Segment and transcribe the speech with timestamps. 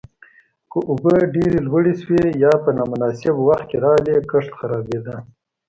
[0.71, 5.15] که اوبه ډېره لوړې شوې یا په نامناسب وخت کې راغلې، کښت خرابېده.